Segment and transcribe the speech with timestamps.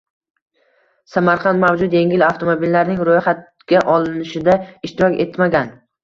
[1.15, 4.55] Samarqand mavjud yengil avtomobillarning roʻyxatga olinishida
[4.89, 5.71] ishtirok etganman.